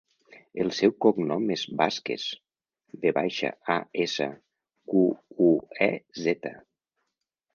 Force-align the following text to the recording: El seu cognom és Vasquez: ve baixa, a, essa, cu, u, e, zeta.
El 0.61 0.69
seu 0.75 0.93
cognom 1.05 1.43
és 1.55 1.65
Vasquez: 1.81 2.23
ve 3.03 3.11
baixa, 3.17 3.51
a, 3.75 3.77
essa, 4.05 4.29
cu, 4.93 5.05
u, 5.49 5.51
e, 5.89 5.91
zeta. 6.25 6.55